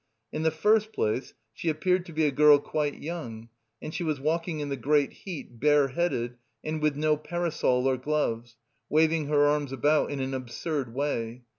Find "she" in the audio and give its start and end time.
1.53-1.69, 3.93-4.01